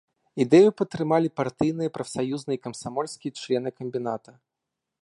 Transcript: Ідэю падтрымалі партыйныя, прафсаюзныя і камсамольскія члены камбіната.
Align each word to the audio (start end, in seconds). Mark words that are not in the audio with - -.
Ідэю 0.45 0.69
падтрымалі 0.79 1.31
партыйныя, 1.39 1.93
прафсаюзныя 1.99 2.57
і 2.61 2.63
камсамольскія 2.65 3.31
члены 3.45 3.69
камбіната. 3.79 4.31